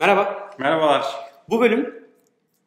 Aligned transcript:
Merhaba. 0.00 0.50
Merhabalar. 0.58 1.04
Bu 1.48 1.60
bölüm 1.60 1.94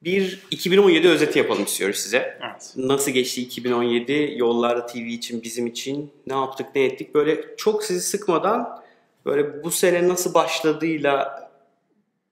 bir 0.04 0.44
2017 0.52 1.10
özeti 1.10 1.40
yapalım 1.40 1.64
istiyoruz 1.64 1.98
size. 1.98 2.38
Evet. 2.42 2.74
Nasıl 2.76 3.12
geçti 3.12 3.42
2017? 3.42 4.34
Yollarda 4.38 4.86
TV 4.86 4.98
için, 4.98 5.44
bizim 5.44 5.68
için 5.68 6.12
ne 6.28 6.34
yaptık, 6.34 6.68
ne 6.76 6.84
ettik? 6.84 7.16
Böyle 7.16 7.56
çok 7.58 7.84
sizi 7.84 8.02
sıkmadan 8.02 8.82
böyle 9.26 9.64
bu 9.64 9.72
sene 9.72 10.08
nasıl 10.08 10.34
başladığıyla 10.34 11.50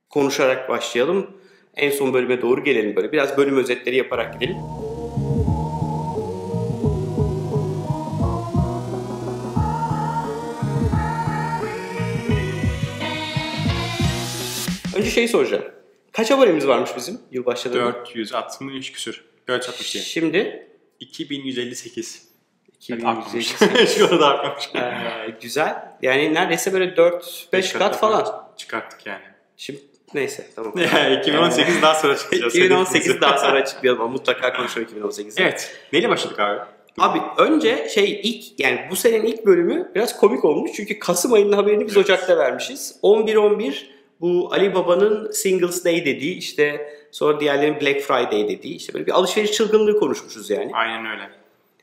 konuşarak 0.10 0.70
başlayalım. 0.70 1.32
En 1.76 1.92
son 1.92 2.14
bölüme 2.14 2.42
doğru 2.42 2.64
gelelim 2.64 2.96
böyle. 2.96 3.12
Biraz 3.12 3.38
bölüm 3.38 3.58
özetleri 3.58 3.96
yaparak 3.96 4.34
gidelim. 4.34 4.58
Şey 15.18 15.28
soracağım. 15.28 15.63
Kaç 16.12 16.31
abonemiz 16.31 16.68
varmış 16.68 16.90
bizim 16.98 17.20
yıl 17.32 17.46
başladığında? 17.46 18.05
460 18.16 18.91
küsür. 18.91 19.24
460 19.48 19.88
Şimdi 19.88 20.68
2158. 21.00 22.28
2158. 22.76 23.96
Şu 23.98 24.10
kadar 24.10 24.32
artmamış. 24.32 24.70
Ee, 24.76 25.36
güzel. 25.41 25.76
Yani 26.02 26.34
neredeyse 26.34 26.74
böyle 26.74 26.86
4-5 26.86 27.77
kat 27.77 28.00
falan. 28.00 28.48
Çıkarttık 28.58 29.05
yani. 29.05 29.24
Şimdi 29.58 29.80
neyse 30.14 30.48
tamam. 30.55 30.74
Yani 30.94 31.20
2018 31.20 31.82
daha 31.82 31.96
sonra 31.96 32.18
çıkacağız. 32.18 32.55
2018 32.55 33.22
daha 33.22 33.38
sonra 33.38 33.60
açıklayalım 33.60 34.02
ama 34.02 34.12
mutlaka 34.12 34.54
konuşalım 34.54 34.88
2018'i. 34.88 35.34
Evet. 35.38 35.77
Neyle 35.94 36.10
başladık 36.10 36.40
abi? 36.40 36.60
Abi 36.98 37.20
önce 37.38 37.90
şey 37.90 38.22
ilk 38.24 38.60
yani 38.60 38.88
bu 38.91 38.96
senenin 38.96 39.26
ilk 39.26 39.46
bölümü 39.46 39.91
biraz 39.96 40.20
komik 40.20 40.46
olmuş 40.46 40.72
çünkü 40.76 40.99
Kasım 40.99 41.34
ayının 41.34 41.54
haberini 41.54 41.88
biz 41.88 41.98
Ocak'ta 41.98 42.38
vermişiz. 42.38 42.99
11-11 43.04 43.97
bu 44.21 44.49
Ali 44.53 44.76
Baba'nın 44.76 45.31
Singles 45.31 45.85
Day 45.85 46.05
dediği 46.05 46.38
işte 46.38 46.94
sonra 47.12 47.39
diğerlerinin 47.39 47.81
Black 47.81 48.02
Friday 48.02 48.49
dediği 48.49 48.76
işte 48.76 48.93
böyle 48.93 49.05
bir 49.05 49.12
alışveriş 49.12 49.51
çılgınlığı 49.51 49.99
konuşmuşuz 49.99 50.49
yani. 50.49 50.71
Aynen 50.74 51.05
öyle. 51.05 51.29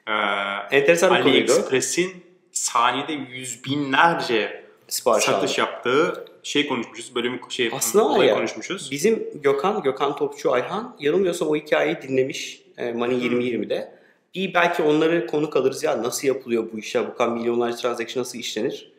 Ee, 0.06 0.76
Enteresan 0.76 1.14
bir 1.14 1.22
konuydu. 1.22 1.52
AliExpress'in 1.52 2.12
saniyede 2.52 3.12
yüz 3.12 3.64
binlerce 3.64 4.64
Sipariş 4.88 5.24
satış 5.24 5.58
aldım. 5.58 5.64
yaptığı 5.64 6.24
şey 6.42 6.68
konuşmuşuz. 6.68 7.14
Bölümü 7.14 7.40
şey 7.48 7.70
Aslında 7.72 8.10
var 8.10 8.24
ya, 8.24 8.34
konuşmuşuz. 8.34 8.90
Bizim 8.90 9.28
Gökhan, 9.42 9.82
Gökhan 9.82 10.16
Topçu 10.16 10.52
Ayhan 10.52 10.96
yanılmıyorsam 11.00 11.48
o 11.48 11.56
hikayeyi 11.56 12.02
dinlemiş 12.02 12.62
Money 12.94 13.18
2020'de. 13.18 13.94
Bir 14.34 14.54
belki 14.54 14.82
onları 14.82 15.26
konuk 15.26 15.56
alırız 15.56 15.82
ya 15.82 16.02
nasıl 16.02 16.28
yapılıyor 16.28 16.64
bu 16.72 16.78
işe, 16.78 17.08
bu 17.08 17.14
kadar 17.16 17.32
milyonlarca 17.32 17.76
transaction 17.76 18.20
nasıl 18.20 18.38
işlenir? 18.38 18.92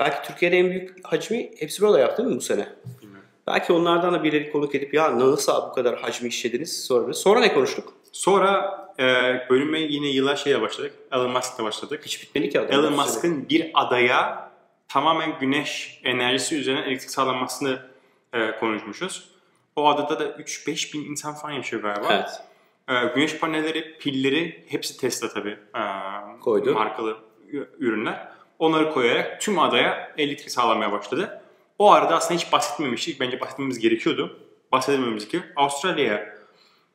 Belki 0.00 0.28
Türkiye'de 0.28 0.58
en 0.58 0.70
büyük 0.70 1.04
hacmi 1.04 1.50
hepsi 1.58 1.82
böyle 1.82 2.00
yaptı 2.00 2.22
değil 2.22 2.28
mi 2.28 2.36
bu 2.36 2.40
sene? 2.40 2.68
Bilmiyorum. 3.02 3.28
Belki 3.46 3.72
onlardan 3.72 4.14
da 4.14 4.24
birileri 4.24 4.52
konuk 4.52 4.74
edip 4.74 4.94
ya 4.94 5.18
nasıl 5.18 5.68
bu 5.70 5.72
kadar 5.72 6.00
hacmi 6.00 6.28
işlediniz 6.28 6.84
sorarız. 6.84 7.18
Sonra 7.18 7.40
ne 7.40 7.54
konuştuk? 7.54 7.92
Sonra 8.12 8.80
e, 8.98 9.04
bölüme 9.50 9.80
yine 9.80 10.08
yıla 10.08 10.36
şeye 10.36 10.60
başladık. 10.60 10.94
Elon 11.12 11.30
Musk'la 11.30 11.64
başladık. 11.64 12.02
Hiç 12.04 12.22
bitmedi 12.22 12.48
ki 12.50 12.60
adam. 12.60 12.80
Elon. 12.80 12.92
Musk'ın 12.92 13.48
bir 13.48 13.70
adaya 13.74 14.50
tamamen 14.88 15.38
güneş 15.38 16.00
enerjisi 16.04 16.56
üzerine 16.56 16.80
elektrik 16.80 17.10
sağlanmasını 17.10 17.78
e, 18.32 18.58
konuşmuşuz. 18.58 19.30
O 19.76 19.88
adada 19.88 20.20
da 20.20 20.24
3-5 20.24 20.94
bin 20.94 21.10
insan 21.10 21.34
falan 21.34 21.52
yaşıyor 21.52 21.82
galiba. 21.82 22.06
Evet. 22.10 22.42
E, 22.88 23.14
güneş 23.14 23.38
panelleri, 23.38 23.98
pilleri 23.98 24.64
hepsi 24.68 25.00
Tesla 25.00 25.28
tabii. 25.28 25.58
E, 25.74 25.82
Koydu. 26.40 26.74
Markalı 26.74 27.16
ürünler. 27.78 28.39
Onları 28.60 28.92
koyarak 28.92 29.40
tüm 29.40 29.58
adaya 29.58 30.12
elektrik 30.18 30.50
sağlamaya 30.50 30.92
başladı. 30.92 31.42
O 31.78 31.92
arada 31.92 32.16
aslında 32.16 32.40
hiç 32.40 32.52
bahsetmemiştik. 32.52 33.20
Bence 33.20 33.40
bahsetmemiz 33.40 33.78
gerekiyordu. 33.78 34.40
Bahsedilmemiz 34.72 35.28
gerekiyor. 35.28 35.42
Avustralya'ya 35.56 36.36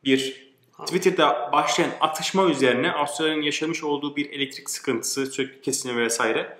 bir 0.04 0.46
Twitter'da 0.86 1.50
başlayan 1.54 1.90
atışma 2.02 2.46
üzerine 2.50 2.92
Avustralya'nın 2.92 3.42
yaşamış 3.42 3.84
olduğu 3.84 4.16
bir 4.16 4.30
elektrik 4.30 4.70
sıkıntısı, 4.70 5.26
sürekli 5.26 5.62
kesinme 5.62 6.02
vesaire. 6.04 6.58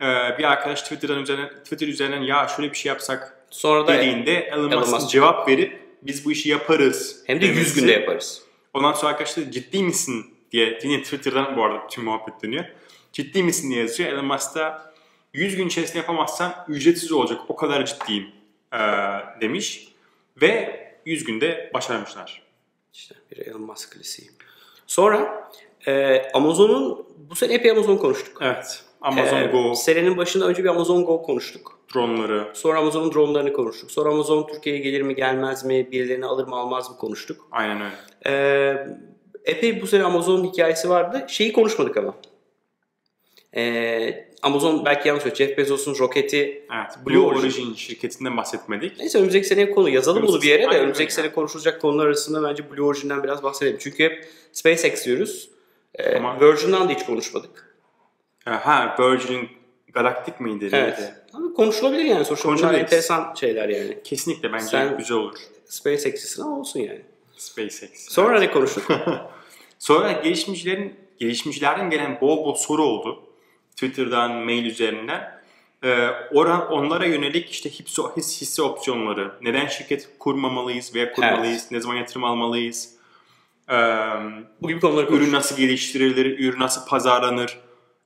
Ee, 0.00 0.38
bir 0.38 0.44
arkadaş 0.44 0.82
Twitter'dan 0.82 1.22
üzerinden, 1.22 1.48
Twitter 1.64 1.88
üzerinden 1.88 2.22
ya 2.22 2.48
şöyle 2.48 2.70
bir 2.72 2.76
şey 2.76 2.88
yapsak 2.90 3.46
Sonra 3.50 3.86
da 3.86 3.92
dediğinde 3.98 4.34
Elon 4.34 4.70
Elon 4.70 4.80
Musk 4.80 4.92
Musk- 4.92 5.10
cevap 5.10 5.48
verip 5.48 5.82
biz 6.02 6.24
bu 6.24 6.32
işi 6.32 6.48
yaparız. 6.48 7.22
hem 7.26 7.40
de 7.40 7.46
100 7.46 7.56
demesi. 7.56 7.80
günde 7.80 7.92
yaparız. 7.92 8.42
Ondan 8.74 8.92
sonra 8.92 9.12
arkadaşlar 9.12 9.44
ciddi 9.44 9.82
misin 9.82 10.34
diye 10.52 10.78
yine 10.82 11.02
Twitter'dan 11.02 11.56
bu 11.56 11.64
arada 11.64 11.86
tüm 11.86 12.04
muhabbet 12.04 12.42
dönüyor. 12.42 12.64
Ciddi 13.12 13.42
misin 13.42 13.70
diye 13.70 13.80
yazıyor. 13.80 14.12
Elon 14.12 14.24
Musk 14.24 14.54
da 14.54 14.92
100 15.34 15.56
gün 15.56 15.66
içerisinde 15.66 15.98
yapamazsam 15.98 16.54
ücretsiz 16.68 17.12
olacak. 17.12 17.40
O 17.48 17.56
kadar 17.56 17.84
ciddiyim 17.84 18.26
ee, 18.74 18.78
demiş. 19.40 19.88
Ve 20.42 20.82
100 21.06 21.24
günde 21.24 21.70
başarmışlar. 21.74 22.42
İşte 22.92 23.14
bir 23.30 23.46
Elon 23.46 23.60
Musk 23.62 23.92
klasiği. 23.92 24.30
Sonra 24.86 25.50
e, 25.86 26.22
Amazon'un 26.34 27.06
bu 27.30 27.34
sene 27.34 27.54
epey 27.54 27.70
Amazon 27.70 27.96
konuştuk. 27.96 28.38
Evet. 28.42 28.84
Amazon 29.00 29.36
Ee, 29.42 29.46
Go 29.46 29.74
Senenin 29.74 30.16
başında 30.16 30.46
önce 30.46 30.64
bir 30.64 30.68
Amazon 30.68 31.04
Go 31.04 31.22
konuştuk. 31.22 31.78
dronları. 31.94 32.50
Sonra 32.54 32.78
Amazon'un 32.78 33.12
dronlarını 33.12 33.52
konuştuk. 33.52 33.90
Sonra 33.90 34.10
Amazon 34.10 34.46
Türkiye'ye 34.46 34.82
gelir 34.82 35.02
mi 35.02 35.14
gelmez 35.14 35.64
mi, 35.64 35.92
birilerini 35.92 36.26
alır 36.26 36.46
mı 36.46 36.56
almaz 36.56 36.90
mı 36.90 36.96
konuştuk. 36.96 37.48
Aynen 37.52 37.82
öyle. 37.82 37.94
Ee, 38.26 38.86
epey 39.44 39.82
bu 39.82 39.86
sene 39.86 40.02
Amazon'un 40.02 40.44
hikayesi 40.44 40.88
vardı. 40.90 41.24
Şeyi 41.28 41.52
konuşmadık 41.52 41.96
ama. 41.96 42.14
Ee, 43.56 44.28
Amazon 44.42 44.84
belki 44.84 45.08
yanlış 45.08 45.22
söylüyor. 45.22 45.48
Jeff 45.48 45.58
Bezos'un 45.58 45.98
roketi. 45.98 46.36
Evet. 46.74 47.06
Blue 47.06 47.14
Blue 47.14 47.26
Origin. 47.26 47.40
Origin 47.42 47.74
şirketinden 47.74 48.36
bahsetmedik. 48.36 48.98
Neyse 48.98 49.18
önümüzdeki 49.18 49.46
sene 49.46 49.70
konu 49.70 49.88
yazalım 49.88 50.22
bunu 50.26 50.42
bir 50.42 50.48
yere 50.48 50.62
de 50.62 50.68
Aynen 50.68 50.80
önümüzdeki 50.82 51.12
öyle. 51.12 51.22
sene 51.22 51.32
konuşulacak 51.32 51.80
konular 51.80 52.06
arasında 52.06 52.48
bence 52.50 52.70
Blue 52.70 52.82
Origin'den 52.86 53.22
biraz 53.22 53.42
bahsedelim. 53.42 53.76
Çünkü 53.80 54.04
hep 54.04 54.28
SpaceX 54.52 55.04
diyoruz. 55.04 55.48
Ee, 55.94 56.16
Ama- 56.16 56.40
Virgin'dan 56.40 56.88
da 56.88 56.92
hiç 56.92 57.06
konuşmadık. 57.06 57.76
Ha 58.44 58.96
Virgin 59.00 59.48
Galactic 59.92 60.34
miydi? 60.40 60.68
Evet. 60.72 60.98
neydi? 60.98 61.14
Ama 61.32 61.54
konuşulabilir 61.54 62.04
yani. 62.04 62.24
Sonuçta 62.24 62.48
bunlar 62.48 62.74
enteresan 62.74 63.34
şeyler 63.40 63.68
yani. 63.68 63.98
Kesinlikle 64.04 64.52
bence 64.52 64.64
Sen- 64.64 64.98
güzel 64.98 65.16
olur. 65.16 65.36
SpaceX'sin 65.64 66.42
ama 66.42 66.58
olsun 66.58 66.80
yani. 66.80 67.02
SpaceX. 67.36 67.90
Sonra 68.08 68.38
ne 68.40 68.50
konuştuk? 68.50 68.84
Sonra 69.78 70.12
gelişimcilerin 70.12 70.94
gelişimcilerden 71.18 71.90
gelen 71.90 72.20
bol 72.20 72.44
bol 72.44 72.54
soru 72.54 72.82
oldu. 72.84 73.22
Twitter'dan, 73.76 74.32
mail 74.32 74.64
üzerinden. 74.64 75.42
Ee, 75.84 76.08
ora- 76.32 76.68
onlara 76.68 77.06
yönelik 77.06 77.50
işte 77.50 77.70
hisse, 77.70 78.02
hisse, 78.16 78.62
opsiyonları, 78.62 79.32
neden 79.42 79.66
şirket 79.66 80.08
kurmamalıyız 80.18 80.94
veya 80.94 81.12
kurmalıyız, 81.12 81.70
ne 81.70 81.80
zaman 81.80 81.96
yatırım 81.96 82.24
almalıyız, 82.24 82.94
ee, 83.70 83.74
Bu 84.62 84.68
gibi 84.68 84.80
konuları 84.80 85.06
ürün 85.06 85.32
nasıl 85.32 85.56
geliştirilir, 85.56 86.38
ürün 86.38 86.60
nasıl 86.60 86.86
pazarlanır. 86.86 87.58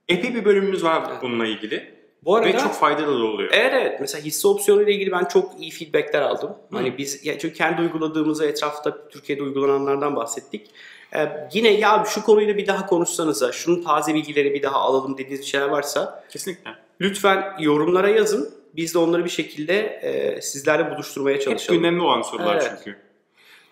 Epey 0.09 0.35
bir 0.35 0.45
bölümümüz 0.45 0.85
var 0.85 1.03
Evet. 1.11 1.23
bununla 1.23 1.47
ilgili. 1.47 1.96
Bu 2.27 2.37
arada 2.37 2.49
Ve 2.49 2.59
çok 2.59 2.75
faydalı 2.75 3.21
da 3.21 3.25
oluyor. 3.25 3.51
Evet 3.53 3.73
evet. 3.75 4.01
Mesela 4.01 4.25
hisse 4.25 4.49
opsiyonu 4.49 4.83
ile 4.83 4.93
ilgili 4.93 5.13
ben 5.13 5.25
çok 5.25 5.61
iyi 5.61 5.71
feedbackler 5.71 6.23
aldım. 6.23 6.51
Hani 6.73 6.99
biz 6.99 7.23
çünkü 7.25 7.53
kendi 7.53 7.83
uyguladığımızı 7.83 8.47
etrafta 8.47 9.09
Türkiye'de 9.09 9.43
uygulananlardan 9.43 10.17
bahsettik. 10.17 10.71
Ee, 11.15 11.49
yine 11.53 11.69
ya 11.69 12.05
şu 12.09 12.25
konuyla 12.25 12.57
bir 12.57 12.67
daha 12.67 12.87
konuşsanıza, 12.87 13.53
şunun 13.53 13.83
taze 13.83 14.15
bilgileri 14.15 14.55
bir 14.55 14.63
daha 14.63 14.77
alalım 14.77 15.19
dediğiniz 15.19 15.41
bir 15.41 15.47
şeyler 15.47 15.69
varsa 15.69 16.25
Kesinlikle. 16.31 16.71
lütfen 17.01 17.53
yorumlara 17.61 18.09
yazın. 18.09 18.55
Biz 18.77 18.95
de 18.95 18.99
onları 18.99 19.25
bir 19.25 19.31
şekilde 19.31 19.81
e, 19.83 20.41
sizlerle 20.41 20.91
buluşturmaya 20.91 21.37
Hep 21.37 21.43
çalışalım. 21.43 21.81
gündemde 21.83 22.03
olan 22.03 22.23
sorular 22.23 22.55
Evet. 22.57 22.73
çünkü. 22.79 22.99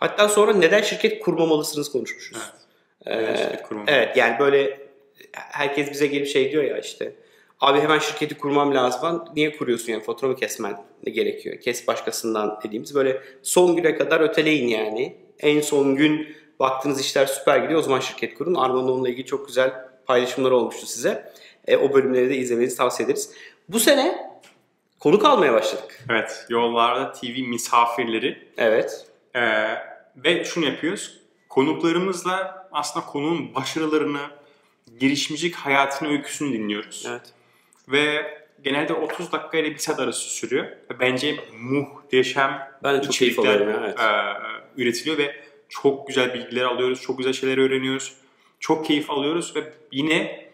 Hatta 0.00 0.28
sonra 0.28 0.52
neden 0.52 0.82
şirket 0.82 1.22
kurmamalısınız 1.22 1.92
konuşmuşuz. 1.92 2.38
Evet. 3.06 3.40
Ee? 3.40 3.74
Evet 3.86 4.16
yani 4.16 4.38
böyle 4.38 4.80
herkes 5.32 5.90
bize 5.90 6.06
gelip 6.06 6.26
şey 6.26 6.52
diyor 6.52 6.64
ya 6.64 6.78
işte 6.78 7.12
abi 7.60 7.80
hemen 7.80 7.98
şirketi 7.98 8.38
kurmam 8.38 8.74
lazım 8.74 9.00
falan. 9.00 9.28
Niye 9.36 9.56
kuruyorsun 9.56 9.92
yani 9.92 10.02
faturamı 10.02 10.36
kesmen 10.36 10.84
gerekiyor? 11.04 11.60
Kes 11.60 11.86
başkasından 11.86 12.60
dediğimiz 12.64 12.94
böyle 12.94 13.22
son 13.42 13.76
güne 13.76 13.96
kadar 13.96 14.20
öteleyin 14.20 14.68
yani. 14.68 15.16
En 15.40 15.60
son 15.60 15.96
gün 15.96 16.36
baktığınız 16.60 17.00
işler 17.00 17.26
süper 17.26 17.58
gidiyor 17.58 17.80
o 17.80 17.82
zaman 17.82 18.00
şirket 18.00 18.34
kurun. 18.34 18.54
Arman'ın 18.54 18.88
onunla 18.88 19.08
ilgili 19.08 19.26
çok 19.26 19.46
güzel 19.46 19.72
paylaşımlar 20.06 20.50
olmuştu 20.50 20.86
size. 20.86 21.32
E, 21.66 21.76
o 21.76 21.94
bölümleri 21.94 22.30
de 22.30 22.36
izlemenizi 22.36 22.76
tavsiye 22.76 23.06
ederiz. 23.06 23.30
Bu 23.68 23.80
sene 23.80 24.30
konuk 25.00 25.24
almaya 25.24 25.52
başladık. 25.52 26.04
Evet. 26.10 26.46
Yollarda 26.48 27.12
TV 27.12 27.48
misafirleri 27.48 28.48
Evet. 28.56 29.06
Ee, 29.34 29.74
ve 30.16 30.44
şunu 30.44 30.64
yapıyoruz. 30.64 31.20
Konuklarımızla 31.48 32.68
aslında 32.72 33.06
konuğun 33.06 33.54
başarılarını, 33.54 34.20
girişimcilik 35.00 35.54
hayatını, 35.54 36.08
öyküsünü 36.08 36.52
dinliyoruz. 36.52 37.04
Evet. 37.08 37.22
Ve 37.88 38.34
genelde 38.64 38.92
30 38.92 39.32
dakika 39.32 39.58
ile 39.58 39.70
bir 39.70 39.78
saat 39.78 40.00
arası 40.00 40.20
sürüyor. 40.30 40.66
Bence 41.00 41.36
muhteşem 41.60 42.68
Ben 42.82 42.96
de 42.98 43.02
çok 43.02 43.12
keyif 43.12 43.38
alıyorum, 43.38 43.74
evet. 43.80 44.00
e, 44.00 44.12
üretiliyor 44.82 45.18
ve 45.18 45.36
çok 45.68 46.06
güzel 46.06 46.34
bilgiler 46.34 46.64
alıyoruz, 46.64 47.02
çok 47.02 47.18
güzel 47.18 47.32
şeyler 47.32 47.58
öğreniyoruz. 47.58 48.14
Çok 48.60 48.86
keyif 48.86 49.10
alıyoruz 49.10 49.56
ve 49.56 49.72
yine 49.92 50.44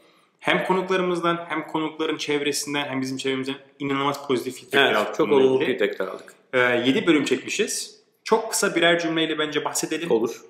hem 0.40 0.64
konuklarımızdan 0.64 1.44
hem 1.48 1.66
konukların 1.66 2.16
çevresinden 2.16 2.84
hem 2.84 3.00
bizim 3.00 3.16
çevremizden 3.16 3.54
inanılmaz 3.78 4.26
pozitif 4.26 4.54
feedbackler 4.54 4.86
Evet, 4.86 4.96
aldık. 4.96 5.14
çok 5.14 5.32
olumlu 5.32 5.58
feedbackler 5.58 6.06
aldık. 6.06 6.34
7 6.86 7.06
bölüm 7.06 7.24
çekmişiz. 7.24 8.00
Çok 8.24 8.50
kısa 8.50 8.74
birer 8.74 8.98
cümleyle 8.98 9.38
bence 9.38 9.64
bahsedelim. 9.64 10.10
Olur. 10.10 10.40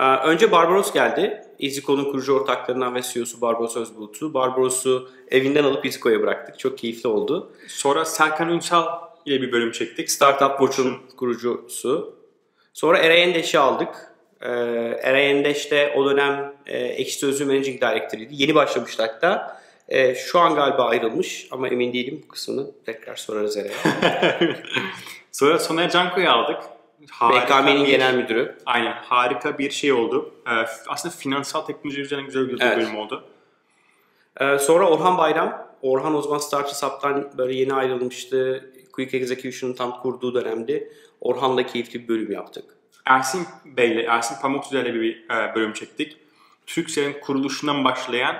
Ee, 0.00 0.04
önce 0.04 0.52
Barbaros 0.52 0.92
geldi. 0.92 1.42
EasyCo'nun 1.60 2.04
kurucu 2.04 2.32
ortaklarından 2.32 2.94
ve 2.94 3.02
CEO'su 3.02 3.40
Barbaros 3.40 3.76
Özbulut'u. 3.76 4.34
Barbaros'u 4.34 5.08
evinden 5.30 5.64
alıp 5.64 5.86
EasyCo'ya 5.86 6.22
bıraktık. 6.22 6.58
Çok 6.58 6.78
keyifli 6.78 7.08
oldu. 7.08 7.52
Sonra 7.68 8.04
Serkan 8.04 8.48
Ünsal 8.48 8.86
ile 9.26 9.42
bir 9.42 9.52
bölüm 9.52 9.72
çektik. 9.72 10.10
Startup 10.10 10.58
Watch'un 10.58 10.96
kurucusu. 11.16 12.14
Sonra 12.72 12.98
Eray 12.98 13.22
Endeş'i 13.22 13.58
aldık. 13.58 14.14
Ee, 14.40 14.48
Eray 15.02 15.30
Endeş 15.30 15.70
de 15.70 15.94
o 15.96 16.10
dönem 16.10 16.54
e, 16.66 16.78
Ekşi 16.78 17.18
Sözlüğü 17.18 17.44
Managing 17.44 17.80
Director'ıydı. 17.80 18.34
Yeni 18.34 18.54
başlamıştı 18.54 19.02
hatta. 19.02 19.60
E, 19.88 20.14
şu 20.14 20.38
an 20.38 20.54
galiba 20.54 20.84
ayrılmış 20.84 21.48
ama 21.50 21.68
emin 21.68 21.92
değilim 21.92 22.20
bu 22.24 22.28
kısmını. 22.28 22.70
Tekrar 22.86 23.16
sorarız 23.16 23.56
Eray'a. 23.56 24.38
Sonra 25.32 25.58
Soner 25.58 25.90
Canko'yu 25.90 26.30
aldık. 26.30 26.73
BKM'nin 27.20 27.84
genel 27.84 28.14
müdürü. 28.14 28.58
Aynen 28.66 28.92
harika 28.92 29.58
bir 29.58 29.70
şey 29.70 29.92
oldu. 29.92 30.34
Ee, 30.46 30.50
aslında 30.88 31.14
finansal 31.14 31.60
teknoloji 31.60 32.00
üzerine 32.00 32.26
güzel 32.26 32.48
bir 32.48 32.60
Evet. 32.60 32.76
bölüm 32.76 32.96
oldu. 32.96 33.24
Ee, 34.40 34.58
sonra 34.58 34.90
Orhan 34.90 35.18
Bayram. 35.18 35.66
Orhan 35.82 36.14
o 36.14 36.22
zaman 36.22 36.38
Hub'dan 36.38 37.30
böyle 37.38 37.54
yeni 37.54 37.74
ayrılmıştı. 37.74 38.70
Quick 38.92 39.14
Execution'ın 39.14 39.74
tam 39.74 40.00
kurduğu 40.00 40.34
dönemdi. 40.34 40.92
Orhan'la 41.20 41.66
keyifli 41.66 42.02
bir 42.02 42.08
bölüm 42.08 42.32
yaptık. 42.32 42.64
Ersin 43.06 43.46
Bey'le, 43.64 44.06
Ersin 44.08 44.40
Pamuksu'yla 44.42 44.84
bir 44.94 45.24
e, 45.30 45.54
bölüm 45.54 45.72
çektik. 45.72 46.16
Türkcell'in 46.66 47.20
kuruluşundan 47.20 47.84
başlayan 47.84 48.36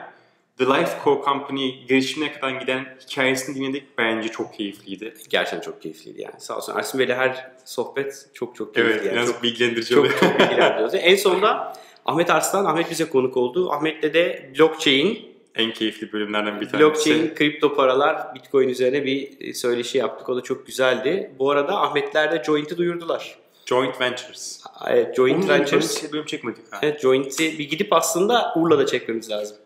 The 0.59 0.67
Life 0.67 0.91
Co 1.05 1.23
Company 1.25 1.87
girişimine 1.89 2.33
kadar 2.33 2.51
giden 2.51 2.97
hikayesini 3.11 3.55
dinledik. 3.56 3.99
Bence 3.99 4.29
çok 4.29 4.55
keyifliydi. 4.55 5.15
Gerçekten 5.29 5.61
çok 5.61 5.83
keyifliydi 5.83 6.23
yani. 6.23 6.35
Sağ 6.39 6.56
olsun 6.56 6.75
Ersin 6.77 7.01
Bey'le 7.01 7.15
her 7.17 7.51
sohbet 7.65 8.29
çok 8.35 8.56
çok 8.56 8.75
keyifli. 8.75 8.93
Evet, 8.95 9.05
yani. 9.06 9.15
biraz 9.17 9.27
Çok, 9.33 9.43
bilgilendirici 9.43 9.89
çok, 9.95 9.99
oluyor. 9.99 10.19
çok 10.21 10.39
bilgilendiriyordu. 10.41 10.97
En 10.97 11.17
sonunda 11.17 11.73
Ahmet 12.06 12.31
Arslan, 12.31 12.65
Ahmet 12.65 12.91
bize 12.91 13.05
konuk 13.09 13.37
oldu. 13.37 13.71
Ahmet'le 13.73 14.15
de 14.15 14.53
blockchain, 14.59 15.35
en 15.55 15.73
keyifli 15.73 16.12
bölümlerden 16.12 16.61
bir 16.61 16.69
tanesi. 16.69 16.79
blockchain, 16.89 17.35
kripto 17.35 17.75
paralar, 17.75 18.35
bitcoin 18.35 18.69
üzerine 18.69 19.05
bir 19.05 19.55
söyleşi 19.55 19.99
yaptık. 19.99 20.29
O 20.29 20.37
da 20.37 20.41
çok 20.41 20.67
güzeldi. 20.67 21.31
Bu 21.39 21.51
arada 21.51 21.81
Ahmetler 21.81 22.33
de 22.33 22.43
Joint'i 22.45 22.77
duyurdular. 22.77 23.39
Joint 23.67 24.01
Ventures. 24.01 24.61
Evet, 24.91 25.17
Joint 25.17 25.39
Onun 25.45 25.49
Ventures. 25.49 25.97
üzerine 25.97 26.12
bölüm 26.12 26.27
çekmedik 26.27 26.73
ha. 26.73 26.79
Evet, 26.83 27.01
Joint'i 27.01 27.59
bir 27.59 27.69
gidip 27.69 27.93
aslında 27.93 28.53
Urla'da 28.56 28.87
çekmemiz 28.87 29.31
lazım. 29.31 29.56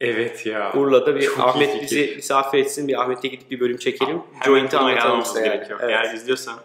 Evet 0.00 0.46
ya. 0.46 0.72
Urla'da 0.74 1.16
bir 1.16 1.22
Çok 1.22 1.40
Ahmet 1.40 1.82
bizi 1.82 2.12
misafir 2.16 2.58
etsin, 2.58 2.88
bir 2.88 3.00
Ahmet'e 3.02 3.28
gidip 3.28 3.50
bir 3.50 3.60
bölüm 3.60 3.76
çekelim. 3.76 4.22
Joint'i 4.44 4.78
anlatalım 4.78 5.24
size 5.24 5.40
yani. 5.40 5.48
gerekiyor. 5.56 5.78
Evet. 5.82 5.90
Eğer 5.94 6.14
izliyorsan. 6.14 6.60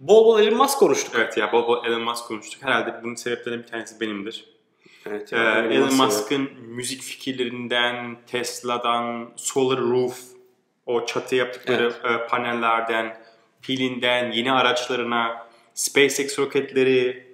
Bol 0.00 0.24
bol 0.26 0.40
Elon 0.40 0.56
Musk 0.58 0.78
konuştuk. 0.78 1.14
Evet 1.16 1.36
ya 1.36 1.52
bol 1.52 1.66
bol 1.68 1.84
Elon 1.86 2.02
Musk 2.02 2.24
konuştuk. 2.24 2.62
Herhalde 2.62 2.94
bunun 3.02 3.14
sebeplerinden 3.14 3.62
bir 3.66 3.70
tanesi 3.70 4.00
benimdir. 4.00 4.44
Evet, 5.06 5.32
Ee, 5.32 5.36
yani 5.36 5.74
Elon 5.74 5.84
Musk'ı- 5.86 6.02
Musk'ın 6.04 6.50
müzik 6.66 7.02
fikirlerinden, 7.02 8.16
Tesla'dan, 8.26 9.30
Solar 9.36 9.80
Roof, 9.80 10.18
o 10.86 11.06
çatı 11.06 11.34
yaptıkları 11.36 11.92
e, 12.04 12.28
panellerden, 12.28 13.16
pilinden, 13.62 14.32
yeni 14.32 14.52
araçlarına, 14.52 15.46
SpaceX 15.74 16.38
roketleri, 16.38 17.26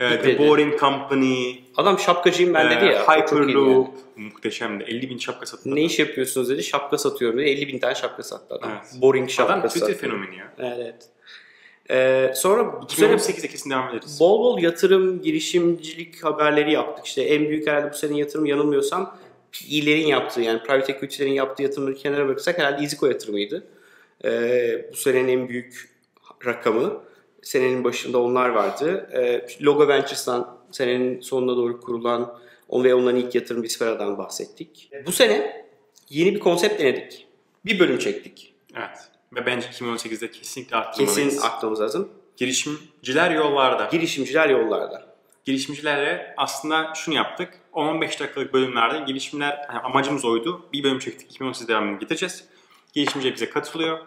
e, 0.00 0.22
The. 0.22 0.38
Boring 0.38 0.80
Company, 0.80 1.56
Adam 1.76 1.98
şapkacıyım 1.98 2.54
ben 2.54 2.70
dedi 2.70 2.84
e, 2.84 2.92
ya. 2.92 3.06
çok 3.06 3.16
iyiydi 3.16 3.32
Hyperloop, 3.32 3.88
muhteşemdi. 4.16 4.84
50 4.84 5.10
bin 5.10 5.18
şapka 5.18 5.46
satıldı. 5.46 5.74
Ne 5.74 5.82
iş 5.82 5.98
yapıyorsunuz 5.98 6.48
dedi. 6.48 6.62
Şapka 6.62 6.98
satıyorum 6.98 7.38
dedi. 7.38 7.48
50 7.48 7.68
bin 7.68 7.78
tane 7.78 7.94
şapka 7.94 8.22
sattı 8.22 8.54
adam. 8.54 8.70
Evet. 8.72 9.02
Boring 9.02 9.30
şapka 9.30 9.54
Adam 9.54 9.66
Twitter 9.68 9.86
sattı. 9.92 10.00
fenomeni 10.00 10.36
ya. 10.36 10.52
Evet. 10.58 11.08
Ee, 11.90 12.32
sonra 12.34 12.82
bu 12.82 12.88
sene 12.88 13.12
2018'de 13.12 13.48
kesin 13.48 13.70
devam 13.70 13.88
ederiz. 13.88 14.20
bol 14.20 14.40
bol 14.40 14.58
yatırım, 14.58 15.22
girişimcilik 15.22 16.24
haberleri 16.24 16.72
yaptık. 16.72 17.06
İşte 17.06 17.22
en 17.22 17.48
büyük 17.48 17.66
herhalde 17.66 17.90
bu 17.92 17.96
sene 17.96 18.18
yatırım 18.18 18.46
yanılmıyorsam 18.46 19.16
PE'lerin 19.52 20.06
yaptığı 20.06 20.40
yani 20.40 20.62
private 20.62 20.92
equity'lerin 20.92 21.32
yaptığı 21.32 21.62
yatırımları 21.62 21.94
kenara 21.94 22.26
bırakırsak 22.26 22.58
herhalde 22.58 22.82
EasyCo 22.82 23.06
yatırımıydı. 23.06 23.66
Ee, 24.24 24.86
bu 24.92 24.96
senenin 24.96 25.28
en 25.28 25.48
büyük 25.48 25.90
rakamı. 26.46 27.00
Senenin 27.42 27.84
başında 27.84 28.18
onlar 28.18 28.48
vardı. 28.48 29.10
Ee, 29.12 29.46
Logo 29.64 29.88
Ventures'tan 29.88 30.58
senenin 30.70 31.20
sonuna 31.20 31.56
doğru 31.56 31.80
kurulan 31.80 32.38
on 32.68 32.84
ve 32.84 32.94
onların 32.94 33.20
ilk 33.20 33.34
yatırım 33.34 33.62
Vispera'dan 33.62 34.18
bahsettik. 34.18 34.90
Bu 35.06 35.12
sene 35.12 35.66
yeni 36.08 36.34
bir 36.34 36.40
konsept 36.40 36.80
denedik. 36.80 37.26
Bir 37.64 37.78
bölüm 37.78 37.98
çektik. 37.98 38.54
Evet. 38.76 38.98
Ve 39.32 39.46
bence 39.46 39.66
2018'de 39.68 40.30
kesinlikle 40.30 40.76
arttırmalıyız. 40.76 41.16
Kesin 41.16 41.46
aklımız 41.46 41.80
lazım. 41.80 42.08
Girişimciler 42.36 43.30
yollarda. 43.30 43.88
Girişimciler 43.92 44.48
yollarda. 44.48 45.08
girişimcilerle 45.44 46.34
aslında 46.36 46.92
şunu 46.94 47.14
yaptık. 47.14 47.60
10-15 47.72 48.20
dakikalık 48.20 48.52
bölümlerde 48.54 49.04
girişimler 49.04 49.58
yani 49.68 49.80
amacımız 49.80 50.24
oydu. 50.24 50.68
Bir 50.72 50.84
bölüm 50.84 50.98
çektik. 50.98 51.30
2018 51.30 51.68
devamını 51.68 51.98
getireceğiz. 51.98 52.44
Girişimciler 52.92 53.34
bize 53.34 53.50
katılıyor. 53.50 53.98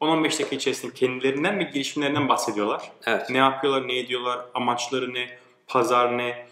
10-15 0.00 0.24
dakika 0.24 0.56
içerisinde 0.56 0.94
kendilerinden 0.94 1.58
ve 1.58 1.62
girişimlerinden 1.62 2.28
bahsediyorlar. 2.28 2.82
Evet. 3.06 3.30
Ne 3.30 3.38
yapıyorlar, 3.38 3.88
ne 3.88 3.98
ediyorlar, 3.98 4.40
amaçları 4.54 5.14
ne, 5.14 5.28
pazar 5.66 6.18
ne, 6.18 6.46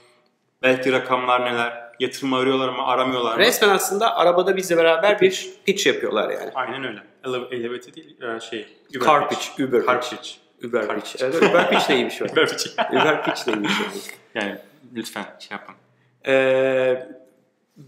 belki 0.62 0.92
rakamlar 0.92 1.44
neler, 1.52 1.92
yatırım 2.00 2.34
arıyorlar 2.34 2.68
mı, 2.68 2.86
aramıyorlar 2.86 3.32
mı? 3.34 3.38
Resmen 3.38 3.68
aslında 3.68 4.16
arabada 4.16 4.56
bizle 4.56 4.76
beraber 4.76 5.20
bir 5.20 5.50
pitch 5.66 5.86
yapıyorlar 5.86 6.30
yani. 6.30 6.50
Aynen 6.54 6.84
öyle. 6.84 7.00
Ele- 7.24 7.56
Elevated 7.56 7.94
değil, 7.94 8.16
e, 8.22 8.40
şey. 8.40 8.66
Uber 8.96 9.06
Car 9.06 9.28
pitch, 9.28 9.60
Uber 9.60 9.86
Car 9.86 10.00
pitch. 10.00 10.10
pitch. 10.16 10.30
Uber 10.64 10.86
Car 10.86 10.96
pitch. 11.00 11.22
Evet, 11.22 11.36
Uber 11.36 11.70
pitch 11.70 11.90
neymiş 11.90 12.22
o? 12.22 12.24
Uber 12.32 12.48
pitch. 12.48 12.66
Uber 12.92 13.24
pitch 13.24 13.46
neymiş 13.48 13.72
yani? 14.34 14.46
yani 14.46 14.58
lütfen 14.94 15.24
şey 15.38 15.56
yapın. 15.56 15.74
Ee, 16.26 17.08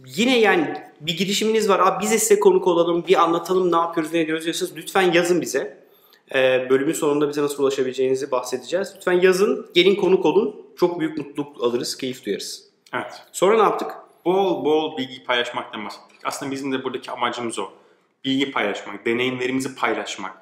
yine 0.06 0.38
yani 0.38 0.74
bir 1.00 1.16
girişiminiz 1.16 1.68
var. 1.68 1.80
Abi 1.80 2.02
biz 2.02 2.10
de 2.12 2.18
size 2.18 2.40
konuk 2.40 2.66
olalım, 2.66 3.06
bir 3.06 3.22
anlatalım 3.22 3.72
ne 3.72 3.76
yapıyoruz, 3.76 4.12
ne 4.12 4.20
ediyoruz 4.20 4.44
diyorsanız 4.44 4.76
lütfen 4.76 5.12
yazın 5.12 5.40
bize. 5.40 5.88
Ee, 6.34 6.66
bölümün 6.70 6.92
sonunda 6.92 7.28
bize 7.28 7.42
nasıl 7.42 7.62
ulaşabileceğinizi 7.62 8.30
bahsedeceğiz. 8.30 8.92
Lütfen 8.96 9.12
yazın, 9.20 9.70
gelin 9.74 9.94
konuk 9.94 10.26
olun. 10.26 10.56
Çok 10.76 11.00
büyük 11.00 11.18
mutluluk 11.18 11.62
alırız, 11.62 11.96
keyif 11.96 12.24
duyarız. 12.26 12.64
Evet. 12.94 13.12
Sonra 13.32 13.56
ne 13.56 13.62
yaptık? 13.62 13.90
bol 14.24 14.64
bol 14.64 14.96
bilgi 14.96 15.24
paylaşmaktan 15.24 15.84
bahsettik. 15.84 16.18
Aslında 16.24 16.52
bizim 16.52 16.72
de 16.72 16.84
buradaki 16.84 17.10
amacımız 17.10 17.58
o. 17.58 17.68
Bilgi 18.24 18.52
paylaşmak, 18.52 19.06
deneyimlerimizi 19.06 19.74
paylaşmak. 19.74 20.32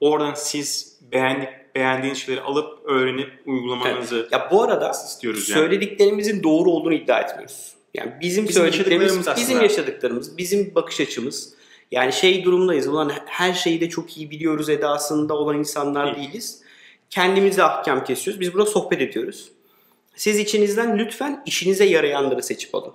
Oradan 0.00 0.34
siz 0.34 0.98
beğendik, 1.12 1.48
beğendiğiniz 1.74 2.18
şeyleri 2.18 2.44
alıp 2.44 2.78
öğrenip 2.84 3.42
uygulamanızı 3.46 4.28
Ya 4.30 4.48
bu 4.50 4.62
arada 4.62 4.90
istiyoruz 4.90 5.48
yani. 5.48 5.58
söylediklerimizin 5.58 6.42
doğru 6.42 6.70
olduğunu 6.70 6.94
iddia 6.94 7.20
etmiyoruz. 7.20 7.74
Yani 7.94 8.12
bizim, 8.20 8.48
Bizim 8.48 8.62
söylediklerimiz, 8.62 9.26
bizim 9.36 9.62
yaşadıklarımız, 9.62 10.38
bizim 10.38 10.74
bakış 10.74 11.00
açımız. 11.00 11.54
Yani 11.90 12.12
şey 12.12 12.44
durumdayız. 12.44 12.86
Ulan 12.86 13.12
her 13.24 13.52
şeyi 13.52 13.80
de 13.80 13.88
çok 13.88 14.16
iyi 14.16 14.30
biliyoruz 14.30 14.68
edasında 14.68 15.34
olan 15.34 15.58
insanlar 15.58 16.16
Değil. 16.16 16.28
değiliz. 16.28 16.62
Kendimize 17.10 17.62
ahkam 17.62 18.04
kesiyoruz. 18.04 18.40
Biz 18.40 18.54
burada 18.54 18.70
sohbet 18.70 19.00
ediyoruz. 19.00 19.52
Siz 20.16 20.38
içinizden 20.38 20.98
lütfen 20.98 21.42
işinize 21.46 21.84
yarayanları 21.84 22.42
seçip 22.42 22.74
alın. 22.74 22.92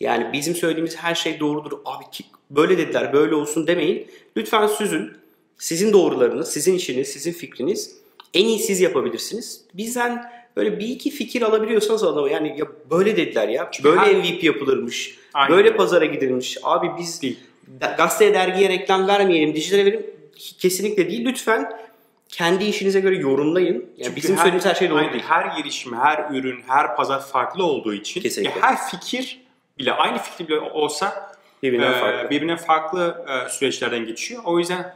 Yani 0.00 0.32
bizim 0.32 0.54
söylediğimiz 0.54 0.96
her 0.96 1.14
şey 1.14 1.40
doğrudur. 1.40 1.78
Abi 1.84 2.04
ki 2.12 2.24
böyle 2.50 2.78
dediler 2.78 3.12
böyle 3.12 3.34
olsun 3.34 3.66
demeyin. 3.66 4.06
Lütfen 4.36 4.66
süzün. 4.66 5.12
Sizin 5.58 5.92
doğrularınız, 5.92 6.52
sizin 6.52 6.74
işiniz, 6.74 7.08
sizin 7.08 7.32
fikriniz 7.32 8.00
en 8.34 8.44
iyi 8.44 8.58
siz 8.58 8.80
yapabilirsiniz. 8.80 9.64
Bizden 9.74 10.32
böyle 10.56 10.78
bir 10.78 10.88
iki 10.88 11.10
fikir 11.10 11.42
alabiliyorsanız 11.42 12.02
alın. 12.04 12.28
Yani 12.28 12.54
ya 12.58 12.66
böyle 12.90 13.16
dediler 13.16 13.48
ya. 13.48 13.68
Çünkü 13.72 13.88
böyle 13.88 14.00
her- 14.00 14.14
MVP 14.14 14.44
yapılırmış. 14.44 15.16
Aynen 15.34 15.56
böyle 15.56 15.68
öyle. 15.68 15.76
pazara 15.76 16.04
gidilmiş. 16.04 16.58
Abi 16.62 16.90
biz 16.98 17.22
Değil. 17.22 17.38
gazeteye 17.98 18.34
dergiye 18.34 18.68
reklam 18.68 19.08
vermeyelim, 19.08 19.54
dijitale 19.54 19.84
verin. 19.84 20.06
Kesinlikle 20.58 21.10
değil. 21.10 21.24
Lütfen 21.26 21.72
kendi 22.28 22.64
işinize 22.64 23.00
göre 23.00 23.16
yorumlayın. 23.16 23.74
Yani 23.74 23.86
Çünkü 24.04 24.16
bizim 24.16 24.36
söylediğimiz 24.36 24.66
her 24.66 24.74
şey 24.74 24.90
doğru 24.90 25.12
değil. 25.12 25.24
Her 25.28 25.56
girişim, 25.56 25.96
her 25.96 26.30
ürün, 26.34 26.60
her 26.66 26.96
pazar 26.96 27.26
farklı 27.26 27.64
olduğu 27.64 27.94
için 27.94 28.20
Kesinlikle. 28.20 28.60
her 28.60 28.76
fikir 28.90 29.40
bile 29.78 29.92
aynı 29.92 30.18
fikir 30.18 30.48
bile 30.48 30.60
olsa 30.60 31.32
Birbirinden 31.62 31.92
e, 31.92 31.96
farklı. 32.00 32.30
birbirinden 32.30 32.56
farklı 32.56 33.24
e, 33.28 33.48
süreçlerden 33.50 34.06
geçiyor. 34.06 34.42
O 34.44 34.58
yüzden 34.58 34.94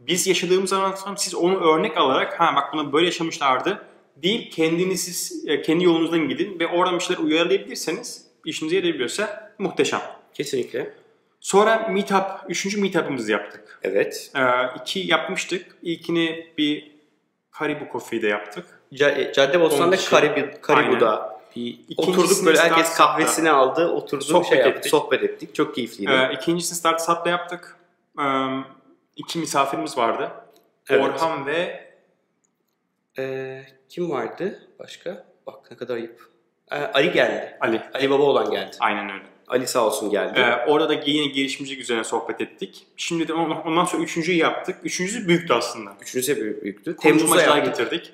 biz 0.00 0.26
yaşadığımız 0.26 0.70
zaman 0.70 0.94
siz 1.16 1.34
onu 1.34 1.74
örnek 1.74 1.96
alarak 1.98 2.40
ha 2.40 2.52
bak 2.56 2.72
bunu 2.72 2.92
böyle 2.92 3.06
yaşamışlardı 3.06 3.82
deyip 4.22 4.52
kendiniz 4.52 5.04
siz 5.04 5.44
e, 5.48 5.62
kendi 5.62 5.84
yolunuzdan 5.84 6.28
gidin 6.28 6.58
ve 6.60 6.66
oradan 6.66 6.94
bir 6.98 7.04
şeyler 7.04 7.22
uyarlayabilirseniz 7.22 8.26
işinize 8.44 8.76
yarayabiliyorsa 8.76 9.52
muhteşem. 9.58 10.00
Kesinlikle. 10.34 10.92
Sonra 11.40 11.88
meetup, 11.90 12.22
üçüncü 12.48 12.80
meetup'ımızı 12.80 13.32
yaptık. 13.32 13.78
Evet. 13.82 14.30
E, 14.36 14.40
iki 14.80 15.00
yapmıştık. 15.00 15.76
İlkini 15.82 16.46
bir 16.58 16.92
Karibu 17.50 17.84
Coffee'de 17.92 18.26
yaptık. 18.26 18.64
Ca- 18.92 19.32
Cadde 19.32 19.60
Bostan'da 19.60 19.84
Onun 19.86 19.96
için- 19.96 20.10
Karibu, 20.10 20.60
Karibu'da 20.60 21.40
bir 21.56 21.78
İkincisini 21.88 22.24
oturduk 22.24 22.46
böyle 22.46 22.58
herkes 22.58 22.94
kahvesini 22.94 23.50
aldı, 23.50 23.88
oturduk 23.88 24.26
Sohbet 24.26 24.48
şey 24.48 24.58
yaptık, 24.58 24.76
ettik. 24.76 24.90
sohbet 24.90 25.22
ettik. 25.22 25.54
Çok 25.54 25.74
keyifliydi. 25.74 26.10
Ee, 26.10 26.34
ikincisini 26.34 26.78
Start 26.78 27.00
Sat'la 27.00 27.30
yaptık. 27.30 27.76
Ee, 28.20 28.22
iki 29.16 29.38
misafirimiz 29.38 29.98
vardı. 29.98 30.30
Evet. 30.90 31.04
Orhan 31.04 31.46
ve 31.46 31.85
Ee, 33.18 33.62
kim 33.88 34.10
vardı 34.10 34.68
başka? 34.78 35.24
Bak 35.46 35.70
ne 35.70 35.76
kadar 35.76 35.94
ayıp. 35.96 36.28
Ee, 36.70 36.74
Ali 36.76 37.12
geldi. 37.12 37.56
Ali. 37.60 37.82
Ali 37.94 38.10
Baba 38.10 38.22
olan 38.22 38.50
geldi. 38.50 38.76
Aynen 38.80 39.10
öyle. 39.10 39.24
Ali 39.48 39.66
sağ 39.66 39.86
olsun 39.86 40.10
geldi. 40.10 40.38
Ee, 40.40 40.66
orada 40.70 40.88
da 40.88 40.94
yine 41.06 41.26
girişimcilik 41.32 41.80
üzerine 41.80 42.04
sohbet 42.04 42.40
ettik. 42.40 42.86
Şimdi 42.96 43.28
de 43.28 43.32
ondan 43.34 43.84
sonra 43.84 44.02
üçüncüyü 44.02 44.38
yaptık. 44.38 44.76
Üçüncüsü 44.84 45.28
büyüktü 45.28 45.52
aslında. 45.54 45.96
Üçüncüsü 46.02 46.36
büyük- 46.40 46.62
büyüktü. 46.62 46.96
Yaptık. 47.56 47.86
getirdik. 47.86 48.12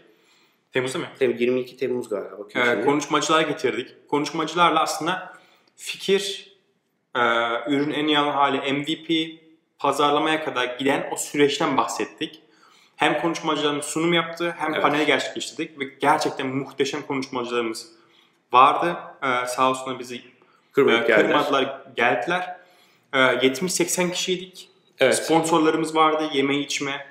Temmuz'da 0.72 0.98
mı? 0.98 1.06
Tem- 1.20 1.38
22 1.38 1.76
Temmuz 1.76 2.08
galiba. 2.08 2.38
Bakıyorum 2.38 2.80
Ee, 2.80 2.84
konuşmacılar 2.84 3.42
getirdik. 3.42 4.08
Konuşmacılarla 4.08 4.82
aslında 4.82 5.32
fikir, 5.76 6.52
e, 7.14 7.20
ürün 7.70 7.90
en 7.90 8.06
iyi 8.06 8.16
hali 8.16 8.72
MVP, 8.72 9.40
pazarlamaya 9.78 10.44
kadar 10.44 10.76
giden 10.78 11.08
o 11.12 11.16
süreçten 11.16 11.76
bahsettik. 11.76 12.42
Hem 13.02 13.20
konuşmacılarımız 13.20 13.84
sunum 13.84 14.12
yaptı 14.12 14.54
hem 14.58 14.74
Evet. 14.74 14.82
panel 14.82 15.04
gerçekleştirdik 15.06 15.80
ve 15.80 15.84
gerçekten 16.00 16.46
muhteşem 16.46 17.02
konuşmacılarımız 17.02 17.86
vardı. 18.52 18.96
Ee, 19.22 19.46
sağ 19.46 19.70
olsunlar 19.70 19.98
bizi 19.98 20.14
e, 20.14 20.20
geldiler. 20.76 21.16
kırmadılar, 21.20 21.82
geldiler. 21.96 22.56
Ee, 23.12 23.18
70-80 23.18 24.12
kişiydik. 24.12 24.68
Evet. 24.98 25.16
Sponsorlarımız 25.16 25.94
vardı, 25.96 26.24
yeme 26.32 26.56
içme. 26.58 27.06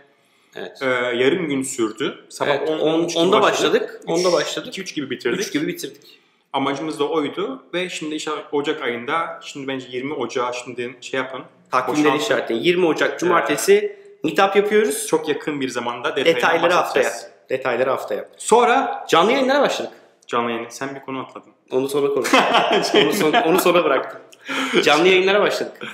Evet. 0.55 0.77
Ee, 0.81 0.85
yarım 1.15 1.47
gün 1.47 1.63
sürdü. 1.63 2.25
Sabah 2.29 2.55
Evet, 2.55 2.69
10, 2.69 2.79
on- 2.79 2.99
13 2.99 3.09
gibi 3.13 3.19
onda 3.23 3.41
başladık, 3.41 4.01
onda 4.07 4.27
Üç- 4.27 4.33
başladık. 4.33 4.77
2-3 4.77 4.95
gibi 4.95 5.09
bitirdik. 5.09 5.39
3 5.39 5.53
gibi 5.53 5.67
bitirdik. 5.67 6.19
Amacımız 6.53 6.99
da 6.99 7.07
oydu 7.09 7.63
ve 7.73 7.89
şimdi 7.89 8.15
inşallah 8.15 8.53
Ocak 8.53 8.81
ayında, 8.81 9.39
şimdi 9.43 9.67
bence 9.67 9.87
20 9.91 10.13
Ocağı 10.13 10.53
şimdi 10.53 10.97
şey 11.01 11.19
yapın. 11.19 11.41
Takvimleri 11.71 12.17
işaretleyin. 12.17 12.61
20 12.61 12.85
Ocak 12.85 13.19
Cumartesi 13.19 14.00
meetup 14.23 14.55
yapıyoruz. 14.55 15.07
Çok 15.07 15.29
yakın 15.29 15.61
bir 15.61 15.69
zamanda 15.69 16.15
Detayları 16.15 16.73
haftaya. 16.73 17.11
Detayları 17.49 17.89
haftaya. 17.89 18.29
Sonra 18.37 19.05
Canlı 19.09 19.31
yayınlara 19.31 19.61
başladık. 19.61 19.93
canlı 20.27 20.51
yayın. 20.51 20.69
Sen 20.69 20.95
bir 20.95 20.99
konu 20.99 21.19
atladın. 21.19 21.51
Onu 21.71 21.89
sonra 21.89 22.07
konuşalım. 22.13 22.43
onu, 23.05 23.13
son, 23.13 23.31
onu 23.33 23.59
sonra 23.59 23.83
bıraktım. 23.83 24.21
Canlı 24.83 25.07
yayınlara 25.07 25.41
başladık. 25.41 25.87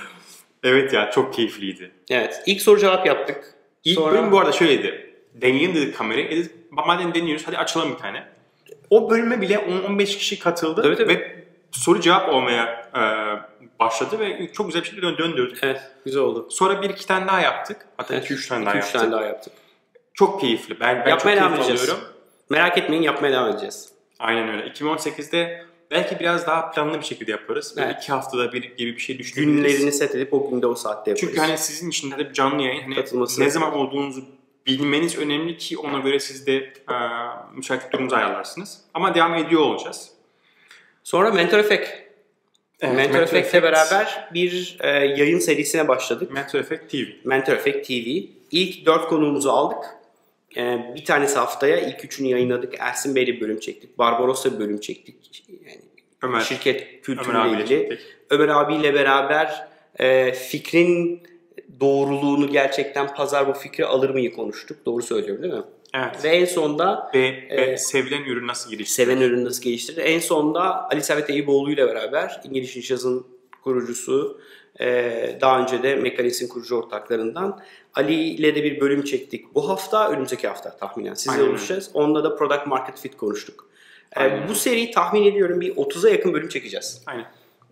Evet 0.62 0.92
ya 0.92 1.10
çok 1.10 1.34
keyifliydi. 1.34 1.90
Evet. 2.10 2.42
İlk 2.46 2.62
soru 2.62 2.78
cevap 2.80 3.06
yaptık. 3.06 3.54
İlk 3.84 3.94
Sonra- 3.98 4.12
bölüm 4.12 4.32
bu 4.32 4.38
arada 4.38 4.52
şöyleydi. 4.52 5.14
Deneyelim 5.34 5.74
dedik 5.74 5.96
kamerayı. 5.98 6.30
Dedik, 6.30 6.50
madem 6.70 7.14
deniyoruz 7.14 7.46
hadi 7.46 7.58
açalım 7.58 7.92
bir 7.92 7.96
tane. 7.98 8.24
O 8.90 9.10
bölüme 9.10 9.40
bile 9.40 9.54
10-15 9.54 10.04
kişi 10.04 10.38
katıldı 10.38 10.82
Tabii, 10.82 10.96
tabii. 10.96 11.08
ve 11.08 11.44
soru 11.72 12.00
cevap 12.00 12.28
olmaya 12.28 12.77
e, 12.96 13.00
başladı 13.80 14.18
ve 14.18 14.52
çok 14.52 14.66
güzel 14.66 14.82
bir 14.82 14.86
şekilde 14.86 15.02
dön- 15.06 15.18
döndürdük. 15.18 15.58
Evet. 15.62 15.80
Güzel 16.04 16.22
oldu. 16.22 16.46
Sonra 16.50 16.82
bir 16.82 16.90
iki 16.90 17.06
tane 17.06 17.26
daha 17.26 17.40
yaptık. 17.40 17.86
Hatta 17.96 18.14
Evet. 18.14 18.24
iki 18.24 18.34
üç 18.34 18.48
tane 18.48 18.66
daha 18.66 18.74
2-3 18.74 18.76
yaptık. 18.78 19.00
tane 19.00 19.12
daha 19.12 19.24
yaptık. 19.24 19.52
Çok 20.14 20.40
keyifli. 20.40 20.80
Ben, 20.80 21.02
ben 21.04 21.10
Yapmaya 21.10 21.16
çok 21.16 21.44
devam 21.44 21.48
keyif 21.54 21.58
edeceğiz. 21.70 21.82
alıyorum. 21.90 22.04
Merak 22.50 22.78
etmeyin 22.78 23.02
yapmaya 23.02 23.32
devam 23.32 23.48
edeceğiz. 23.50 23.88
Aynen 24.18 24.48
öyle. 24.48 24.66
2018'de 24.66 25.64
belki 25.90 26.20
biraz 26.20 26.46
daha 26.46 26.70
planlı 26.70 26.98
bir 27.00 27.04
şekilde 27.04 27.30
yaparız. 27.30 27.74
Böyle 27.76 27.86
Evet. 27.88 28.02
iki 28.02 28.12
haftada 28.12 28.52
bir 28.52 28.62
gibi 28.76 28.92
bir 28.96 29.00
şey 29.00 29.18
düşünebiliriz. 29.18 29.72
Günlerini 29.72 29.92
set 29.92 30.14
edip 30.14 30.34
o 30.34 30.50
günde 30.50 30.66
o 30.66 30.74
saatte 30.74 31.10
yaparız. 31.10 31.20
Çünkü 31.20 31.40
hani 31.40 31.58
sizin 31.58 31.90
için 31.90 32.10
de 32.10 32.32
canlı 32.32 32.62
yayın 32.62 32.82
hani 32.82 32.94
Katılması. 32.94 33.40
ne 33.40 33.50
zaman 33.50 33.72
olduğunuzu 33.74 34.24
bilmeniz 34.66 35.18
önemli 35.18 35.56
ki 35.56 35.78
ona 35.78 35.98
göre 35.98 36.20
siz 36.20 36.46
de 36.46 36.54
e, 36.56 36.94
müsait 37.54 37.92
durumunuzu 37.92 38.16
ayarlarsınız. 38.16 38.80
Ama 38.94 39.14
devam 39.14 39.34
ediyor 39.34 39.60
olacağız. 39.62 40.10
Sonra 41.04 41.30
Mentor 41.30 41.58
Effect. 41.58 41.88
Evet, 42.80 42.96
Mentor 42.96 43.18
Mentor 43.18 43.22
Effect'le 43.36 43.54
Effect- 43.54 43.62
beraber 43.62 44.28
bir 44.34 44.78
e, 44.80 44.88
yayın 44.90 45.38
serisine 45.38 45.88
başladık. 45.88 46.32
Mentor 46.32 46.58
Effect 46.58 46.90
TV. 46.90 46.96
Mentor 47.24 47.52
Effect 47.52 47.86
TV. 47.86 47.92
İlk 48.50 48.86
dört 48.86 49.08
konuğumuzu 49.08 49.50
aldık. 49.50 49.78
Ee, 50.56 50.92
bir 50.94 51.04
tanesi 51.04 51.38
haftaya 51.38 51.76
ilk 51.80 52.04
üçünü 52.04 52.28
yayınladık. 52.28 52.74
Ersin 52.78 53.14
Bey'le 53.14 53.40
bölüm 53.40 53.60
çektik. 53.60 53.98
Barbaros'la 53.98 54.58
bölüm 54.58 54.80
çektik. 54.80 55.44
Yani 55.66 55.78
Ömer. 56.22 56.40
şirket 56.40 56.80
Ömer 56.82 57.02
kültürüyle 57.02 57.38
abiyle 57.38 57.62
ilgili. 57.64 57.68
çektik. 57.88 57.98
Ömer 58.30 58.48
abiyle 58.48 58.94
beraber 58.94 59.68
e, 60.00 60.32
fikrin 60.32 61.22
doğruluğunu 61.80 62.48
gerçekten 62.48 63.14
pazar 63.14 63.48
bu 63.48 63.52
fikri 63.52 63.86
alır 63.86 64.10
mıyı 64.10 64.34
konuştuk. 64.34 64.86
Doğru 64.86 65.02
söylüyorum 65.02 65.42
değil 65.42 65.54
mi? 65.54 65.62
Evet. 65.94 66.24
Ve 66.24 66.28
en 66.28 66.44
sonda 66.44 67.10
Ve, 67.14 67.20
ve 67.50 67.62
e, 67.62 67.76
sevilen 67.76 68.24
ürün 68.24 68.46
nasıl 68.46 68.70
gelişti? 68.70 68.94
seven 68.94 69.20
ürünü 69.20 69.44
nasıl 69.44 69.62
geliştirir. 69.62 70.02
En 70.04 70.18
sonda 70.18 70.88
Ali 70.90 71.02
Servet 71.02 71.30
Eyüboğlu 71.30 71.72
ile 71.72 71.86
beraber 71.86 72.40
İngiliz 72.44 72.76
İş 72.76 72.90
Yaz'ın 72.90 73.26
kurucusu, 73.64 74.40
e, 74.80 75.38
daha 75.40 75.62
önce 75.62 75.82
de 75.82 75.94
Mekanis'in 75.96 76.48
kurucu 76.48 76.76
ortaklarından 76.76 77.60
Ali 77.94 78.14
ile 78.14 78.54
de 78.54 78.64
bir 78.64 78.80
bölüm 78.80 79.04
çektik. 79.04 79.54
Bu 79.54 79.68
hafta, 79.68 80.10
önümüzdeki 80.10 80.48
hafta 80.48 80.76
tahminen 80.76 81.14
sizle 81.14 81.46
buluşacağız. 81.48 81.90
Onda 81.94 82.24
da 82.24 82.36
Product 82.36 82.66
Market 82.66 83.00
Fit 83.00 83.16
konuştuk. 83.16 83.66
E, 84.20 84.48
bu 84.48 84.54
seriyi 84.54 84.90
tahmin 84.90 85.24
ediyorum 85.24 85.60
bir 85.60 85.76
30'a 85.76 86.10
yakın 86.10 86.32
bölüm 86.32 86.48
çekeceğiz. 86.48 87.02
Aynen. 87.06 87.26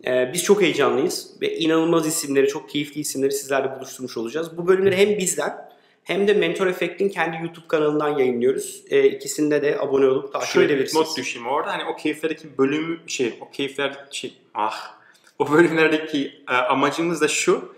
E, 0.06 0.30
biz 0.32 0.44
çok 0.44 0.62
heyecanlıyız 0.62 1.30
ve 1.40 1.56
inanılmaz 1.58 2.06
isimleri, 2.06 2.48
çok 2.48 2.70
keyifli 2.70 3.00
isimleri 3.00 3.32
sizlerle 3.32 3.76
buluşturmuş 3.76 4.16
olacağız. 4.16 4.56
Bu 4.56 4.66
bölümleri 4.66 4.96
hem 4.96 5.18
bizden 5.18 5.65
hem 6.06 6.28
de 6.28 6.34
Mentor 6.34 6.66
Effect'in 6.66 7.08
kendi 7.08 7.36
YouTube 7.36 7.66
kanalından 7.68 8.18
yayınlıyoruz. 8.18 8.82
E, 8.90 9.04
ikisinde 9.08 9.62
de 9.62 9.78
abone 9.80 10.06
olup 10.06 10.32
takip 10.32 10.48
Şöyle 10.48 10.68
bir 10.68 10.74
edebilirsiniz. 10.74 11.06
not 11.08 11.16
düşeyim 11.16 11.48
orada 11.48 11.72
hani 11.72 11.84
o 11.84 11.96
keyiflerdeki 11.96 12.58
bölümü 12.58 12.98
şey 13.06 13.34
o 13.40 13.50
keyifler 13.50 14.04
şey 14.10 14.34
ah 14.54 14.94
o 15.38 15.52
bölümlerdeki 15.52 16.42
e, 16.50 16.52
amacımız 16.54 17.20
da 17.20 17.28
şu 17.28 17.74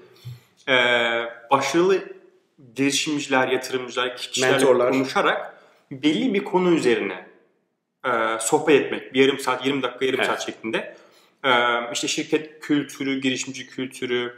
e, 0.68 0.75
başarılı 1.50 1.99
girişimciler, 2.76 3.49
yatırımcılar, 3.49 4.16
kişilerle 4.16 4.52
Mentorlar. 4.52 4.92
konuşarak 4.92 5.62
belli 5.90 6.35
bir 6.35 6.44
konu 6.44 6.75
üzerine 6.75 7.26
e, 8.04 8.11
sohbet 8.40 8.80
etmek. 8.85 9.14
Bir 9.14 9.20
yarım 9.20 9.38
saat, 9.38 9.66
20 9.66 9.82
dakika, 9.82 10.04
yarım 10.04 10.20
Evet. 10.20 10.28
saat 10.28 10.47
şeklinde. 10.47 10.97
E, 11.44 11.50
işte 11.92 12.08
şirket 12.08 12.61
kültürü, 12.61 13.20
girişimci 13.20 13.66
kültürü, 13.66 14.35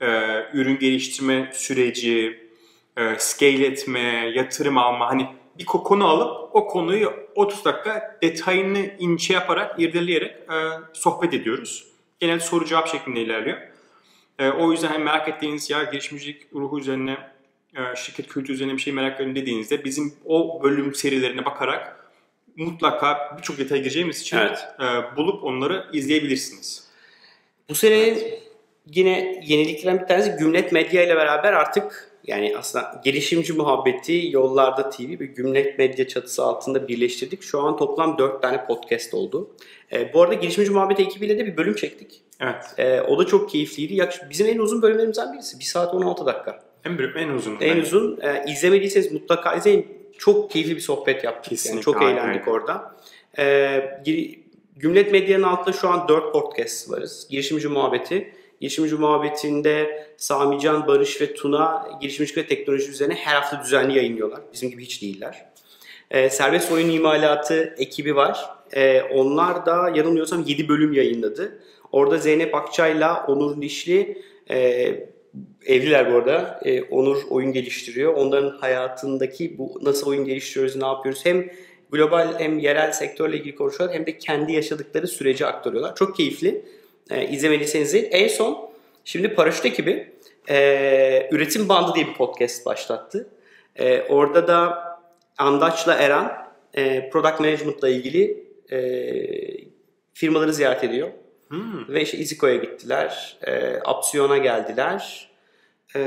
e, 0.00 0.06
ürün 0.54 0.78
geliştirme 0.78 1.50
süreci, 1.54 2.49
e, 2.96 3.14
scale 3.18 3.66
etme, 3.66 4.30
yatırım 4.34 4.78
alma 4.78 5.10
hani 5.10 5.26
bir 5.58 5.64
ko- 5.66 5.82
konu 5.82 6.08
alıp 6.08 6.56
o 6.56 6.66
konuyu 6.66 7.12
30 7.34 7.64
dakika 7.64 8.18
detayını 8.22 8.90
ince 8.98 9.34
yaparak, 9.34 9.80
irdeleyerek 9.80 10.30
e, 10.36 10.56
sohbet 10.92 11.34
ediyoruz. 11.34 11.86
Genelde 12.20 12.40
soru 12.40 12.64
cevap 12.64 12.88
şeklinde 12.88 13.20
ilerliyor. 13.20 13.58
E, 14.38 14.48
o 14.50 14.72
yüzden 14.72 14.88
hani 14.88 15.04
merak 15.04 15.28
ettiğiniz 15.28 15.70
ya 15.70 15.82
girişimcilik 15.84 16.46
ruhu 16.54 16.78
üzerine, 16.78 17.16
e, 17.76 17.96
şirket 17.96 18.28
kültürü 18.28 18.54
üzerine 18.54 18.72
bir 18.72 18.82
şey 18.82 18.92
merak 18.92 19.14
ediyorum 19.14 19.36
dediğinizde 19.36 19.84
bizim 19.84 20.14
o 20.24 20.62
bölüm 20.62 20.94
serilerine 20.94 21.44
bakarak 21.44 22.10
mutlaka 22.56 23.36
birçok 23.38 23.58
detaya 23.58 23.78
gireceğimiz 23.78 24.20
için 24.20 24.36
Evet. 24.36 24.58
e, 24.80 25.16
bulup 25.16 25.44
onları 25.44 25.86
izleyebilirsiniz. 25.92 26.88
Bu 27.68 27.74
sene 27.74 28.18
yine 28.86 29.40
yeniliklerden 29.46 30.02
bir 30.02 30.06
tanesi 30.06 30.36
Gümlet 30.38 30.72
Medya 30.72 31.02
ile 31.04 31.16
beraber 31.16 31.52
artık 31.52 32.09
yani 32.26 32.54
aslında 32.58 33.00
gelişimci 33.04 33.52
muhabbeti 33.52 34.28
Yollarda 34.30 34.90
TV 34.90 35.00
ve 35.20 35.26
Gümlet 35.26 35.78
Medya 35.78 36.08
çatısı 36.08 36.44
altında 36.44 36.88
birleştirdik. 36.88 37.42
Şu 37.42 37.60
an 37.60 37.76
toplam 37.76 38.18
4 38.18 38.42
tane 38.42 38.66
podcast 38.66 39.14
oldu. 39.14 39.50
Ee, 39.92 40.12
bu 40.14 40.22
arada 40.22 40.34
gelişimci 40.34 40.70
muhabbeti 40.70 41.02
ekibiyle 41.02 41.38
de 41.38 41.46
bir 41.46 41.56
bölüm 41.56 41.74
çektik. 41.74 42.20
Evet. 42.40 42.64
Ee, 42.78 43.00
o 43.00 43.18
da 43.18 43.26
çok 43.26 43.50
keyifliydi. 43.50 43.94
Yak- 43.94 44.26
Bizim 44.30 44.46
en 44.46 44.58
uzun 44.58 44.82
bölümlerimizden 44.82 45.32
birisi. 45.32 45.58
1 45.58 45.64
saat 45.64 45.94
16 45.94 46.26
dakika. 46.26 46.62
En 46.84 46.98
büyük, 46.98 47.16
en 47.16 47.28
uzun. 47.28 47.52
En 47.52 47.60
bence. 47.60 47.80
uzun. 47.82 48.18
E, 48.22 48.44
izlemediyseniz 48.52 49.12
mutlaka 49.12 49.54
izleyin. 49.54 49.86
Çok 50.18 50.50
keyifli 50.50 50.76
bir 50.76 50.80
sohbet 50.80 51.24
yaptık. 51.24 51.52
Yani 51.52 51.56
Kesinlikle, 51.58 51.82
çok 51.82 52.02
aynen 52.02 52.16
eğlendik 52.16 52.40
öyle. 52.40 52.50
orada. 52.50 52.96
E, 53.38 54.00
gir- 54.04 54.40
Gümlet 54.76 55.12
Medya'nın 55.12 55.42
altında 55.42 55.72
şu 55.76 55.88
an 55.88 56.08
4 56.08 56.32
podcast 56.32 56.90
varız. 56.90 57.26
Girişimci 57.30 57.68
Muhabbeti. 57.68 58.32
Girişimci 58.60 58.94
Muhabbeti'nde 58.94 60.06
Samican, 60.16 60.86
Barış 60.86 61.20
ve 61.20 61.34
Tuna 61.34 61.88
girişimcilik 62.00 62.38
ve 62.38 62.46
teknoloji 62.46 62.90
üzerine 62.90 63.14
her 63.14 63.34
hafta 63.34 63.62
düzenli 63.64 63.96
yayınlıyorlar. 63.96 64.40
Bizim 64.52 64.70
gibi 64.70 64.82
hiç 64.82 65.02
değiller. 65.02 65.46
E, 66.10 66.30
serbest 66.30 66.72
oyun 66.72 66.90
imalatı 66.90 67.74
ekibi 67.78 68.16
var. 68.16 68.50
E, 68.72 69.02
onlar 69.02 69.66
da 69.66 69.92
yanılmıyorsam 69.94 70.44
7 70.46 70.68
bölüm 70.68 70.92
yayınladı. 70.92 71.62
Orada 71.92 72.18
Zeynep 72.18 72.54
Akçay'la 72.54 73.26
Onur 73.26 73.62
Dişli 73.62 74.22
e, 74.50 74.58
evliler 75.66 76.12
bu 76.12 76.16
arada. 76.16 76.60
E, 76.64 76.82
Onur 76.82 77.22
oyun 77.30 77.52
geliştiriyor. 77.52 78.14
Onların 78.14 78.58
hayatındaki 78.58 79.58
bu 79.58 79.80
nasıl 79.82 80.06
oyun 80.06 80.24
geliştiriyoruz, 80.24 80.76
ne 80.76 80.86
yapıyoruz 80.86 81.20
hem 81.24 81.50
global 81.92 82.38
hem 82.38 82.58
yerel 82.58 82.92
sektörle 82.92 83.36
ilgili 83.36 83.54
konuşuyorlar 83.54 83.96
hem 83.96 84.06
de 84.06 84.18
kendi 84.18 84.52
yaşadıkları 84.52 85.08
süreci 85.08 85.46
aktarıyorlar. 85.46 85.94
Çok 85.94 86.16
keyifli. 86.16 86.64
E, 87.10 87.26
izlemediyseniz 87.28 87.88
izleyin. 87.88 88.08
En 88.10 88.28
son 88.28 88.70
şimdi 89.04 89.34
Paraşüt 89.34 89.66
ekibi 89.66 90.12
e, 90.48 91.28
Üretim 91.32 91.68
Bandı 91.68 91.94
diye 91.94 92.06
bir 92.06 92.14
podcast 92.14 92.66
başlattı. 92.66 93.28
E, 93.76 94.02
orada 94.02 94.48
da 94.48 94.84
Andaç'la 95.38 95.94
Eren 95.94 96.32
e, 96.74 97.10
Product 97.10 97.40
Management'la 97.40 97.88
ilgili 97.88 98.44
e, 98.72 98.80
firmaları 100.14 100.52
ziyaret 100.54 100.84
ediyor. 100.84 101.08
Hmm. 101.48 101.88
Ve 101.88 102.02
işte 102.02 102.18
Iziko'ya 102.18 102.56
gittiler. 102.56 103.38
E, 103.46 103.76
Apsiyon'a 103.84 104.38
geldiler. 104.38 105.30
E, 105.96 106.00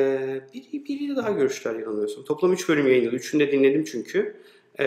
biri, 0.54 0.86
biriyle 0.86 1.16
daha 1.16 1.32
görüştüler 1.32 1.76
yanılmıyorsam. 1.76 2.24
Toplam 2.24 2.54
3 2.54 2.70
bölüm 2.70 2.88
yayınladı. 2.88 3.16
Üçünü 3.16 3.48
de 3.48 3.52
dinledim 3.52 3.84
çünkü. 3.84 4.36
e, 4.80 4.86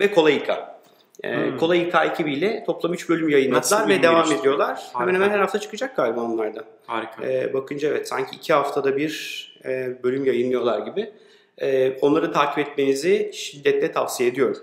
ve 0.00 0.10
Kolayika. 0.14 0.77
E, 1.24 1.36
Hmm. 1.36 1.56
Kolayika 1.58 2.04
ekibiyle 2.04 2.64
toplam 2.66 2.92
3 2.92 3.08
bölüm 3.08 3.28
yayınladılar 3.28 3.88
ve 3.88 4.02
devam 4.02 4.32
ediyorlar. 4.32 4.82
Hemen 4.92 5.04
Harika. 5.06 5.14
hemen 5.24 5.30
her 5.34 5.38
hafta 5.40 5.58
çıkacak 5.60 5.96
galiba 5.96 6.20
onlarda. 6.20 6.64
Harika. 6.86 7.26
E, 7.26 7.54
bakınca 7.54 7.88
evet 7.88 8.08
sanki 8.08 8.36
2 8.36 8.52
haftada 8.52 8.96
bir 8.96 9.44
e, 9.64 10.02
bölüm 10.02 10.24
yayınlıyorlar 10.24 10.78
gibi. 10.86 11.12
E, 11.58 11.98
onları 12.00 12.32
takip 12.32 12.58
etmenizi 12.58 13.30
şiddetle 13.34 13.92
tavsiye 13.92 14.28
ediyorum. 14.28 14.58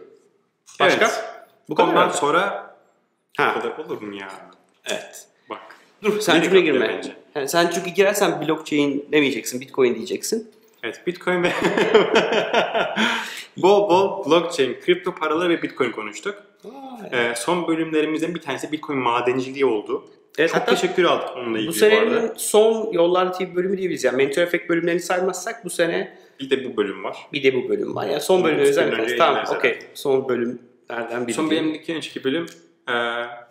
Başka? 0.79 1.05
Evet. 1.05 1.23
Bu 1.69 1.75
kadar 1.75 1.87
Ondan 1.89 2.09
sonra 2.09 2.75
Ha, 3.37 3.53
kadar 3.53 3.77
olur 3.85 4.01
mu 4.01 4.15
ya? 4.15 4.27
evet. 4.85 5.27
Bak. 5.49 5.59
Dur 6.03 6.19
sen 6.19 6.41
cümle 6.41 6.61
girme. 6.61 7.01
Yani 7.35 7.49
sen 7.49 7.69
çünkü 7.69 7.89
girersen 7.89 8.41
blockchain 8.47 9.07
demeyeceksin, 9.11 9.61
bitcoin 9.61 9.95
diyeceksin. 9.95 10.51
Evet 10.85 11.07
Bitcoin 11.07 11.43
ve 11.43 11.51
bol 13.57 13.89
bol 13.89 14.25
blockchain, 14.25 14.79
kripto 14.85 15.15
paralar 15.15 15.49
ve 15.49 15.61
Bitcoin 15.61 15.91
konuştuk. 15.91 16.35
Ee, 17.11 17.33
son 17.35 17.67
bölümlerimizden 17.67 18.35
bir 18.35 18.41
tanesi 18.41 18.71
Bitcoin 18.71 18.99
madenciliği 18.99 19.65
oldu. 19.65 20.05
Evet, 20.37 20.49
Çok 20.49 20.61
hatta 20.61 20.75
teşekkür 20.75 21.03
aldık 21.03 21.29
onunla 21.37 21.57
ilgili 21.57 21.67
bu 21.67 21.71
bu, 21.71 21.77
senenin 21.77 22.31
son 22.37 22.93
Yollar 22.93 23.33
TV 23.33 23.55
bölümü 23.55 23.77
diyebiliriz. 23.77 24.03
Yani 24.03 24.17
Mentor 24.17 24.41
Effect 24.41 24.69
bölümlerini 24.69 24.99
saymazsak 24.99 25.65
bu 25.65 25.69
sene 25.69 26.17
Bir 26.39 26.49
de 26.49 26.65
bu 26.65 26.77
bölüm 26.77 27.03
var. 27.03 27.17
bir 27.33 27.43
de 27.43 27.55
bu 27.55 27.69
bölüm 27.69 27.95
var. 27.95 28.07
Yani 28.07 28.21
son 28.21 28.37
Bunu 28.39 28.47
bölümü 28.47 28.61
üç 28.61 28.69
özel 28.69 28.91
bölüm 28.91 29.03
önce 29.03 29.17
Tamam, 29.17 29.45
okey. 29.55 29.79
Son 29.93 30.29
bölümlerden 30.29 31.27
biri. 31.27 31.33
Son 31.33 31.49
bölümdeki 31.49 31.95
önceki 31.95 32.23
bölüm 32.23 32.45
e, 32.89 32.93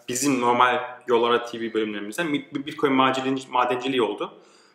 bizim 0.09 0.41
normal 0.41 0.81
Yollara 1.09 1.45
TV 1.45 1.75
bölümlerimizden 1.75 2.33
bir 2.33 2.67
Bitcoin 2.67 2.93
madenciliği 3.50 4.03
oldu. 4.03 4.33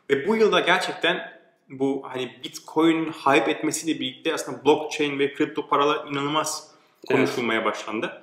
Ve 0.09 0.27
bu 0.27 0.35
yılda 0.35 0.59
gerçekten 0.59 1.38
bu 1.69 2.01
hani 2.05 2.31
Bitcoin 2.43 3.05
hype 3.11 3.51
etmesiyle 3.51 3.99
birlikte 3.99 4.33
aslında 4.33 4.65
blockchain 4.65 5.19
ve 5.19 5.33
kripto 5.33 5.67
paralar 5.67 6.07
inanılmaz 6.07 6.71
konuşulmaya 7.07 7.65
başlandı. 7.65 8.21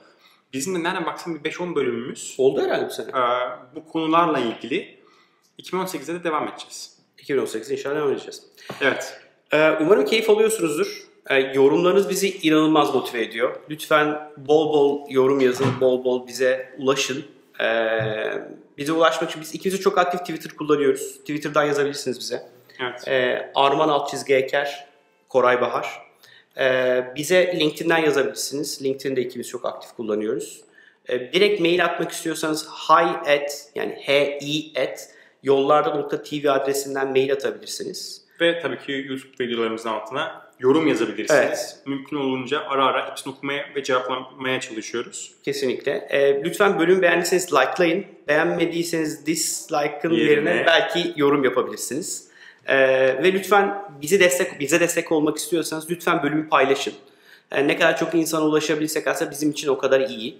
Bizim 0.52 0.74
de 0.74 0.82
nereden 0.82 1.06
baksan 1.06 1.44
bir 1.44 1.50
5-10 1.50 1.74
bölümümüz 1.74 2.34
Oldu 2.38 2.62
herhalde 2.62 2.86
bu 2.86 2.90
sene. 2.90 3.08
e, 3.08 3.22
bu 3.74 3.88
konularla 3.88 4.38
ilgili 4.38 4.98
2018'de 5.58 6.14
de 6.14 6.24
devam 6.24 6.48
edeceğiz. 6.48 6.96
2018 7.18 7.70
inşallah 7.70 7.96
devam 7.96 8.12
edeceğiz. 8.12 8.42
Evet. 8.80 9.20
Ee, 9.52 9.70
umarım 9.80 10.04
keyif 10.04 10.30
alıyorsunuzdur. 10.30 11.06
Ee, 11.30 11.38
yorumlarınız 11.38 12.10
bizi 12.10 12.38
inanılmaz 12.38 12.94
motive 12.94 13.22
ediyor. 13.22 13.56
Lütfen 13.70 14.32
bol 14.36 14.72
bol 14.72 15.10
yorum 15.10 15.40
yazın, 15.40 15.66
bol 15.80 16.04
bol 16.04 16.26
bize 16.26 16.74
ulaşın. 16.78 17.24
Ee, 17.60 17.88
bize 18.78 18.92
ulaşmak 18.92 19.30
için 19.30 19.42
biz 19.42 19.54
ikimiz 19.54 19.78
de 19.78 19.82
çok 19.82 19.98
aktif 19.98 20.20
Twitter 20.20 20.52
kullanıyoruz. 20.56 21.18
Twitter'dan 21.18 21.64
yazabilirsiniz 21.64 22.18
bize. 22.20 22.55
Evet. 22.80 23.08
Ee, 23.08 23.50
Arman 23.54 23.88
alt 23.88 24.10
çizgi 24.10 24.34
Eker, 24.34 24.86
Koray 25.28 25.60
Bahar. 25.60 26.06
Ee, 26.58 27.04
bize 27.16 27.56
LinkedIn'den 27.60 27.98
yazabilirsiniz. 27.98 28.82
LinkedIn'de 28.82 29.20
ikimiz 29.20 29.48
çok 29.48 29.64
aktif 29.66 29.92
kullanıyoruz. 29.96 30.60
Ee, 31.08 31.32
direkt 31.32 31.60
mail 31.60 31.84
atmak 31.84 32.12
istiyorsanız 32.12 32.68
hi 32.68 33.32
at 33.34 33.68
yani 33.74 33.92
hi 34.08 34.72
at 34.82 35.08
yollarda.tv 35.42 36.50
adresinden 36.50 37.10
mail 37.10 37.32
atabilirsiniz. 37.32 38.22
Ve 38.40 38.60
tabii 38.60 38.78
ki 38.78 39.04
YouTube 39.08 39.44
videolarımızın 39.44 39.88
altına 39.88 40.46
yorum 40.58 40.86
yazabilirsiniz. 40.86 41.40
Evet. 41.46 41.76
Mümkün 41.86 42.16
olunca 42.16 42.60
ara 42.68 42.86
ara 42.86 43.10
hepsini 43.10 43.32
okumaya 43.32 43.64
ve 43.76 43.82
cevaplamaya 43.82 44.60
çalışıyoruz. 44.60 45.32
Kesinlikle. 45.42 46.06
Ee, 46.10 46.44
lütfen 46.44 46.78
bölüm 46.78 47.02
beğendiyseniz 47.02 47.52
likelayın. 47.52 48.06
Beğenmediyseniz 48.28 49.26
dislike'ın 49.26 50.10
Yerine- 50.12 50.30
yerine 50.50 50.66
belki 50.66 51.12
yorum 51.16 51.44
yapabilirsiniz. 51.44 52.25
Ee, 52.68 52.76
ve 53.22 53.32
lütfen 53.32 53.82
bizi 54.02 54.20
destek 54.20 54.60
bize 54.60 54.80
destek 54.80 55.12
olmak 55.12 55.36
istiyorsanız 55.36 55.90
lütfen 55.90 56.22
bölümü 56.22 56.48
paylaşın. 56.48 56.94
Yani 57.52 57.68
ne 57.68 57.76
kadar 57.76 57.96
çok 57.96 58.14
insana 58.14 58.44
ulaşabilirsek 58.44 59.06
aslında 59.06 59.30
bizim 59.30 59.50
için 59.50 59.68
o 59.68 59.78
kadar 59.78 60.00
iyi. 60.00 60.38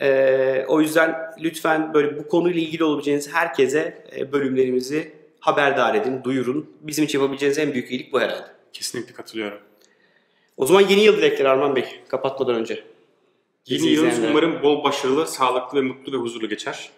Ee, 0.00 0.64
o 0.68 0.80
yüzden 0.80 1.16
lütfen 1.40 1.94
böyle 1.94 2.18
bu 2.18 2.28
konuyla 2.28 2.60
ilgili 2.60 2.84
olabileceğiniz 2.84 3.34
herkese 3.34 4.04
e, 4.16 4.32
bölümlerimizi 4.32 5.12
haberdar 5.40 5.94
edin, 5.94 6.24
duyurun. 6.24 6.70
Bizim 6.80 7.04
için 7.04 7.18
yapabileceğiniz 7.18 7.58
en 7.58 7.72
büyük 7.72 7.90
iyilik 7.90 8.12
bu 8.12 8.20
herhalde. 8.20 8.46
Kesinlikle 8.72 9.14
katılıyorum. 9.14 9.58
O 10.56 10.66
zaman 10.66 10.80
yeni 10.80 11.00
yıl 11.00 11.16
dilekleri 11.16 11.48
Arman 11.48 11.76
Bey 11.76 11.84
kapatmadan 12.08 12.54
önce. 12.54 12.84
Yeni 13.66 13.86
izleyenler. 13.86 14.30
umarım 14.30 14.62
bol 14.62 14.84
başarılı, 14.84 15.26
sağlıklı 15.26 15.78
ve 15.78 15.82
mutlu 15.82 16.12
ve 16.12 16.16
huzurlu 16.16 16.48
geçer. 16.48 16.90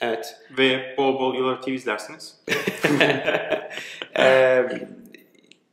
Evet. 0.00 0.36
Ve 0.58 0.94
bol 0.98 1.18
bol 1.20 1.34
Yıllar 1.34 1.62
TV 1.62 1.68
izlersiniz. 1.70 2.36
Ee, 4.18 4.64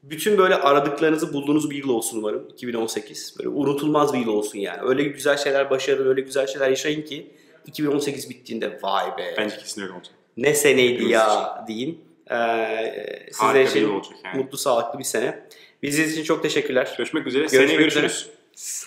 bütün 0.04 0.38
böyle 0.38 0.56
aradıklarınızı 0.56 1.34
bulduğunuz 1.34 1.70
bir 1.70 1.76
yıl 1.76 1.90
olsun 1.90 2.18
umarım 2.18 2.48
2018. 2.50 3.36
Böyle 3.40 3.50
unutulmaz 3.50 4.14
bir 4.14 4.20
yıl 4.20 4.28
olsun 4.28 4.60
yani. 4.60 4.80
Öyle 4.84 5.04
güzel 5.04 5.38
şeyler 5.38 5.70
başarın, 5.70 6.10
öyle 6.10 6.22
güzel 6.22 6.48
şeyler 6.48 6.70
yaşayın 6.70 7.02
ki 7.02 7.32
2018 7.66 8.30
bittiğinde 8.30 8.80
vay 8.84 9.18
be 9.18 9.36
Bence 9.38 9.58
kesin 9.58 9.82
öyle 9.82 9.94
olacak. 9.94 10.14
ne 10.38 10.54
seneydi 10.54 10.94
Hepimiz 10.94 11.12
ya 11.12 11.66
deyin. 11.68 12.02
Ee, 12.32 13.26
sizler 13.32 13.64
için 13.64 13.90
olacak 13.90 14.14
yani. 14.26 14.38
mutlu 14.38 14.58
sağlıklı 14.58 15.00
bir 15.00 15.04
sene. 15.04 15.40
Bizi 15.84 16.04
için 16.04 16.24
çok 16.24 16.44
teşekkürler. 16.44 16.94
Görüşmek 16.98 17.28
üzere. 17.28 17.42
Görüşmek 17.42 17.62
Seneye 17.62 17.76
üzere. 17.88 18.02
görüşürüz. 18.02 18.30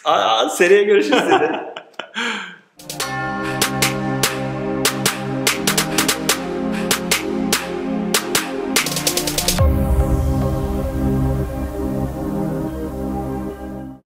Aa, 0.05 0.49
seneye 0.49 0.83
görüşürüz 0.83 1.23
dedi. 1.31 1.51